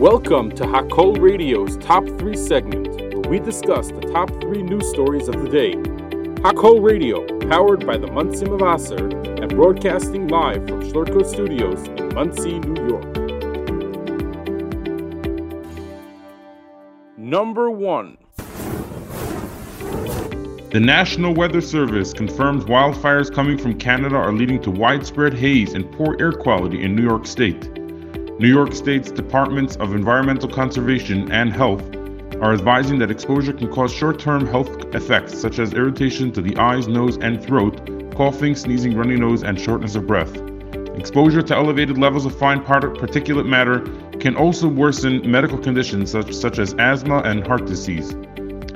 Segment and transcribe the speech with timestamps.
[0.00, 5.28] Welcome to Hakol Radio's Top 3 segment, where we discuss the top 3 news stories
[5.28, 5.74] of the day.
[6.40, 12.60] Hakol Radio, powered by the Monsey Mevaser and broadcasting live from Schlurko Studios in Monsey,
[12.60, 13.14] New York.
[17.18, 18.16] Number 1
[20.70, 25.92] The National Weather Service confirms wildfires coming from Canada are leading to widespread haze and
[25.92, 27.79] poor air quality in New York State.
[28.40, 31.82] New York State's Departments of Environmental Conservation and Health
[32.40, 36.56] are advising that exposure can cause short term health effects such as irritation to the
[36.56, 40.34] eyes, nose, and throat, coughing, sneezing, runny nose, and shortness of breath.
[40.96, 43.80] Exposure to elevated levels of fine particulate matter
[44.20, 48.16] can also worsen medical conditions such, such as asthma and heart disease.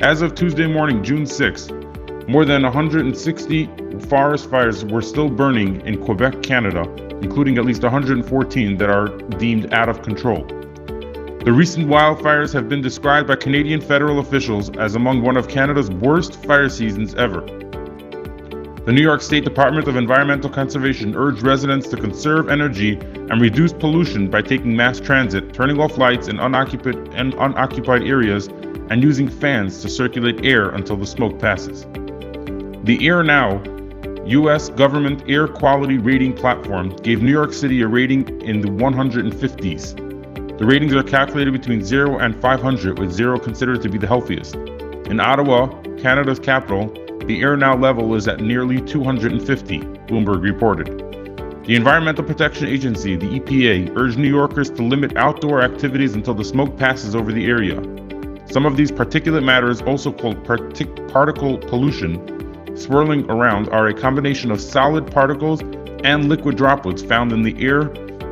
[0.00, 1.83] As of Tuesday morning, June 6th,
[2.26, 3.66] more than 160
[4.08, 6.82] forest fires were still burning in Quebec, Canada,
[7.20, 10.46] including at least 114 that are deemed out of control.
[11.44, 15.90] The recent wildfires have been described by Canadian federal officials as among one of Canada's
[15.90, 17.42] worst fire seasons ever.
[18.86, 23.74] The New York State Department of Environmental Conservation urged residents to conserve energy and reduce
[23.74, 28.48] pollution by taking mass transit, turning off lights in unoccupied, unoccupied areas,
[28.88, 31.86] and using fans to circulate air until the smoke passes.
[32.84, 33.62] The Air Now
[34.26, 34.68] U.S.
[34.68, 40.58] government air quality rating platform gave New York City a rating in the 150s.
[40.58, 44.56] The ratings are calculated between 0 and 500, with 0 considered to be the healthiest.
[45.06, 46.88] In Ottawa, Canada's capital,
[47.24, 50.98] the air now level is at nearly 250, Bloomberg reported.
[51.64, 56.44] The Environmental Protection Agency, the EPA, urged New Yorkers to limit outdoor activities until the
[56.44, 57.76] smoke passes over the area.
[58.50, 62.33] Some of these particulate matters, also called partic- particle pollution,
[62.74, 65.60] swirling around are a combination of solid particles
[66.04, 67.84] and liquid droplets found in the air,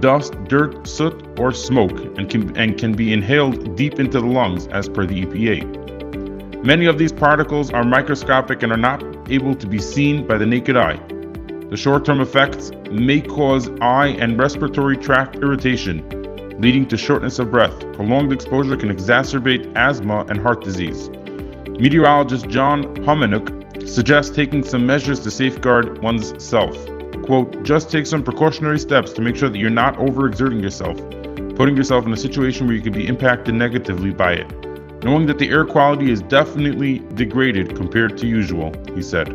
[0.00, 4.66] dust, dirt, soot, or smoke, and can, and can be inhaled deep into the lungs,
[4.68, 6.64] as per the EPA.
[6.64, 10.46] Many of these particles are microscopic and are not able to be seen by the
[10.46, 10.96] naked eye.
[11.70, 16.06] The short term effects may cause eye and respiratory tract irritation,
[16.60, 17.78] leading to shortness of breath.
[17.94, 21.08] Prolonged exposure can exacerbate asthma and heart disease.
[21.78, 26.74] Meteorologist John Homenuk suggests taking some measures to safeguard one's self.
[27.24, 30.96] Quote, just take some precautionary steps to make sure that you're not overexerting yourself,
[31.56, 34.50] putting yourself in a situation where you could be impacted negatively by it.
[35.04, 39.28] Knowing that the air quality is definitely degraded compared to usual, he said.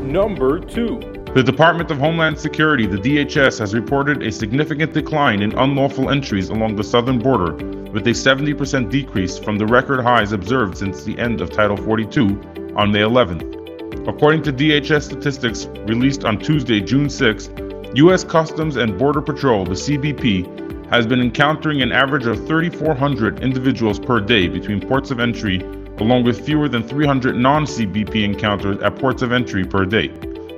[0.00, 1.32] Number 2.
[1.34, 6.50] The Department of Homeland Security, the DHS, has reported a significant decline in unlawful entries
[6.50, 7.54] along the southern border,
[7.90, 12.63] with a 70% decrease from the record highs observed since the end of Title 42
[12.76, 14.08] on May 11th.
[14.08, 18.24] According to DHS statistics released on Tuesday, June 6th, U.S.
[18.24, 24.20] Customs and Border Patrol, the CBP, has been encountering an average of 3,400 individuals per
[24.20, 25.60] day between ports of entry,
[25.98, 30.08] along with fewer than 300 non CBP encounters at ports of entry per day.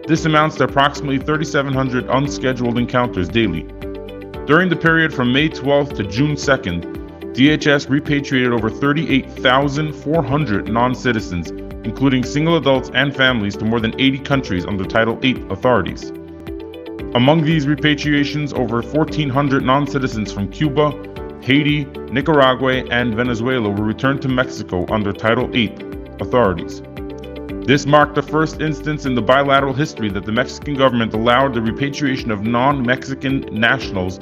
[0.08, 3.62] This amounts to approximately 3,700 unscheduled encounters daily.
[4.46, 6.94] During the period from May 12th to June 2nd,
[7.34, 11.50] DHS repatriated over 38,400 non citizens
[11.86, 16.10] including single adults and families, to more than 80 countries under Title VIII authorities.
[17.14, 20.90] Among these repatriations, over 1,400 non citizens from Cuba,
[21.42, 25.72] Haiti, Nicaragua, and Venezuela were returned to Mexico under Title VIII
[26.20, 26.82] authorities.
[27.66, 31.62] This marked the first instance in the bilateral history that the Mexican government allowed the
[31.62, 34.18] repatriation of non Mexican nationals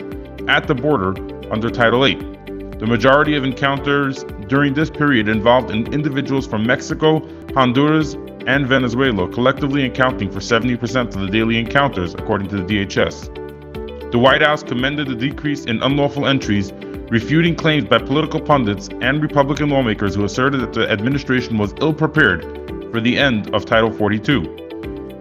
[0.49, 1.15] at the border
[1.51, 2.35] under Title VIII.
[2.79, 8.15] The majority of encounters during this period involved in individuals from Mexico, Honduras,
[8.47, 14.11] and Venezuela, collectively accounting for 70% of the daily encounters, according to the DHS.
[14.13, 16.73] The White House commended the decrease in unlawful entries,
[17.11, 21.95] refuting claims by political pundits and Republican lawmakers who asserted that the administration was ill
[21.95, 22.43] prepared
[22.93, 24.43] for the end of Title 42.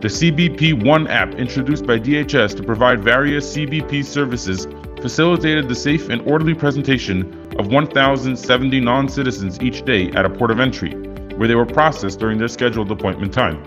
[0.01, 4.67] The CBP One app, introduced by DHS to provide various CBP services,
[5.01, 10.52] facilitated the safe and orderly presentation of 1,070 non citizens each day at a port
[10.52, 10.91] of entry
[11.38, 13.61] where they were processed during their scheduled appointment time.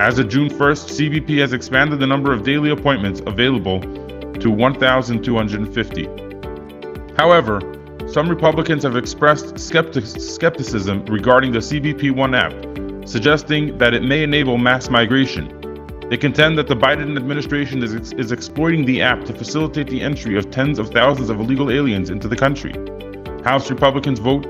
[0.00, 6.08] As of June 1st, CBP has expanded the number of daily appointments available to 1,250.
[7.16, 7.60] However,
[8.08, 12.52] some Republicans have expressed skeptic- skepticism regarding the CBP One app,
[13.08, 15.48] suggesting that it may enable mass migration.
[16.10, 20.36] They contend that the Biden administration is, is exploiting the app to facilitate the entry
[20.36, 22.74] of tens of thousands of illegal aliens into the country.
[23.44, 24.46] House Republicans vote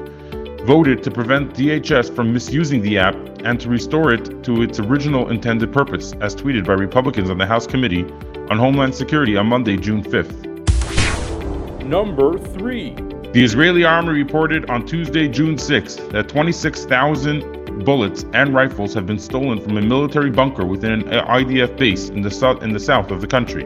[0.62, 5.30] voted to prevent DHS from misusing the app and to restore it to its original
[5.30, 8.04] intended purpose, as tweeted by Republicans on the House Committee
[8.50, 11.84] on Homeland Security on Monday, June 5th.
[11.84, 12.94] Number 3.
[13.32, 19.18] The Israeli army reported on Tuesday, June 6th, that 26,000 bullets and rifles have been
[19.18, 23.10] stolen from a military bunker within an IDF base in the, south, in the south
[23.10, 23.64] of the country.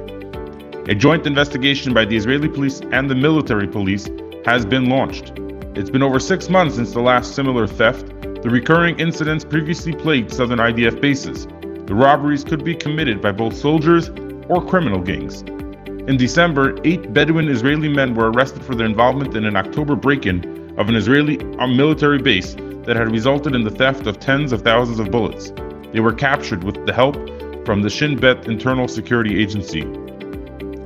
[0.89, 4.09] A joint investigation by the Israeli police and the military police
[4.49, 5.33] has been launched.
[5.75, 8.07] It's been over six months since the last similar theft.
[8.43, 11.47] The recurring incidents previously plagued southern IDF bases.
[11.87, 14.09] The robberies could be committed by both soldiers
[14.49, 15.43] or criminal gangs.
[16.09, 20.25] In December, eight Bedouin Israeli men were arrested for their involvement in an October break
[20.25, 22.55] in of an Israeli uh, military base
[22.87, 25.53] that had resulted in the theft of tens of thousands of bullets.
[25.93, 27.17] They were captured with the help
[27.67, 29.83] from the Shin Bet Internal Security Agency.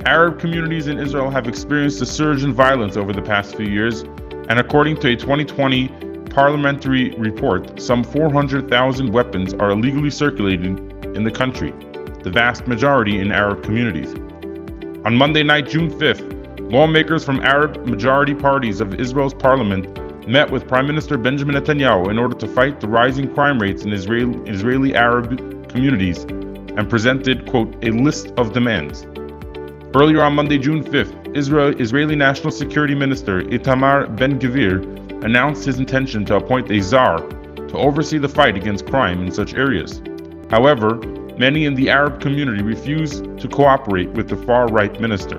[0.05, 4.01] Arab communities in Israel have experienced a surge in violence over the past few years,
[4.49, 5.87] and according to a 2020
[6.29, 10.77] parliamentary report, some 400,000 weapons are illegally circulating
[11.15, 11.71] in the country,
[12.21, 14.13] the vast majority in Arab communities.
[15.05, 19.87] On Monday night, June 5th, lawmakers from Arab majority parties of Israel's parliament
[20.27, 23.93] met with Prime Minister Benjamin Netanyahu in order to fight the rising crime rates in
[23.93, 25.37] Israel, Israeli Arab
[25.69, 29.05] communities and presented, quote, a list of demands.
[29.95, 34.81] Earlier on Monday, June 5th, Israel, Israeli National Security Minister Itamar Ben Gvir
[35.23, 39.53] announced his intention to appoint a czar to oversee the fight against crime in such
[39.53, 40.01] areas.
[40.49, 40.95] However,
[41.37, 45.37] many in the Arab community refused to cooperate with the far right minister.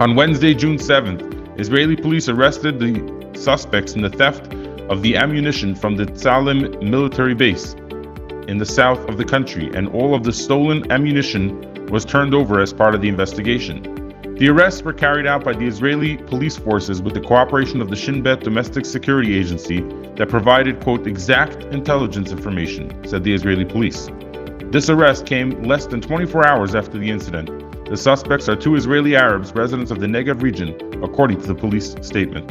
[0.00, 4.54] On Wednesday, June 7th, Israeli police arrested the suspects in the theft
[4.88, 7.74] of the ammunition from the Tsalim military base
[8.48, 12.60] in the south of the country, and all of the stolen ammunition was turned over
[12.60, 13.82] as part of the investigation.
[14.38, 17.94] The arrests were carried out by the Israeli police forces with the cooperation of the
[17.94, 19.80] Shin Bet Domestic Security Agency
[20.16, 24.08] that provided, quote, exact intelligence information, said the Israeli police.
[24.72, 27.48] This arrest came less than 24 hours after the incident.
[27.88, 30.70] The suspects are two Israeli Arabs residents of the Negev region,
[31.04, 32.50] according to the police statement.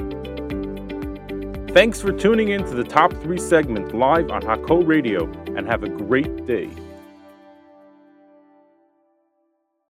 [1.73, 5.25] Thanks for tuning in to the Top 3 segment live on Hakol Radio
[5.57, 6.69] and have a great day.